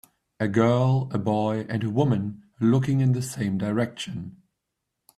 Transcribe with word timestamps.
A 0.39 0.47
girl, 0.47 1.09
a 1.13 1.19
boy, 1.19 1.67
and 1.69 1.83
a 1.83 1.91
woman 1.91 2.41
looking 2.59 3.01
in 3.01 3.11
the 3.11 3.21
same 3.21 3.59
direction. 3.59 4.41